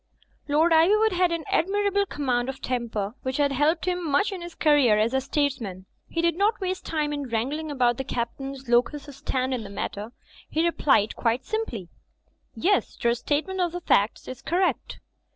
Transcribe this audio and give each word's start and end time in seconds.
Lord 0.47 0.71
Ivywood 0.73 1.11
had 1.11 1.31
an 1.31 1.43
admirable 1.47 2.07
command 2.07 2.49
of 2.49 2.59
tem 2.59 2.89
per, 2.89 3.13
which 3.21 3.37
had 3.37 3.51
helped 3.51 3.85
him 3.85 4.03
much 4.03 4.31
in 4.31 4.41
his 4.41 4.55
career 4.55 4.97
as 4.97 5.13
a 5.13 5.21
statesman. 5.21 5.85
He 6.09 6.23
did 6.23 6.35
not 6.35 6.59
waste 6.59 6.87
time 6.87 7.13
in 7.13 7.29
wrangling 7.29 7.69
about 7.69 7.97
the 7.97 8.03
Captain's 8.03 8.67
locus 8.67 9.03
standi 9.15 9.53
in 9.57 9.63
the 9.63 9.69
matter. 9.69 10.11
He 10.49 10.65
replied 10.65 11.15
quite 11.15 11.45
simply, 11.45 11.87
"Yes, 12.55 12.97
Your 13.03 13.13
statement 13.13 13.61
of 13.61 13.73
the 13.73 13.81
facts 13.81 14.27
is 14.27 14.41
correct." 14.41 14.99